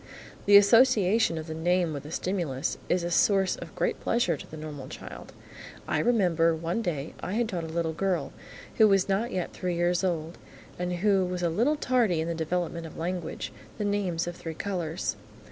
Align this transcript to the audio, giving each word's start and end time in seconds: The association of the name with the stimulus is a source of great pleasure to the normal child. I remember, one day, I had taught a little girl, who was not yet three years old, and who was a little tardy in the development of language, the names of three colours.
The 0.47 0.57
association 0.57 1.37
of 1.37 1.45
the 1.45 1.53
name 1.53 1.93
with 1.93 2.01
the 2.01 2.09
stimulus 2.11 2.79
is 2.89 3.03
a 3.03 3.11
source 3.11 3.55
of 3.57 3.75
great 3.75 3.99
pleasure 3.99 4.35
to 4.35 4.49
the 4.49 4.57
normal 4.57 4.87
child. 4.87 5.31
I 5.87 5.99
remember, 5.99 6.55
one 6.55 6.81
day, 6.81 7.13
I 7.19 7.33
had 7.33 7.47
taught 7.47 7.65
a 7.65 7.67
little 7.67 7.93
girl, 7.93 8.33
who 8.77 8.87
was 8.87 9.07
not 9.07 9.31
yet 9.31 9.53
three 9.53 9.75
years 9.75 10.03
old, 10.03 10.39
and 10.79 10.91
who 11.05 11.23
was 11.23 11.43
a 11.43 11.49
little 11.49 11.75
tardy 11.75 12.19
in 12.19 12.27
the 12.27 12.33
development 12.33 12.87
of 12.87 12.97
language, 12.97 13.53
the 13.77 13.85
names 13.85 14.25
of 14.25 14.35
three 14.35 14.55
colours. 14.55 15.17